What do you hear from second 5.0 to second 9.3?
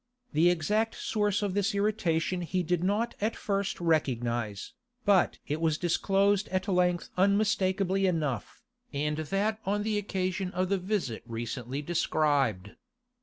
but it was disclosed at length unmistakably enough, and